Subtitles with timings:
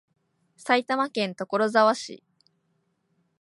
[0.57, 2.23] 埼玉県所沢市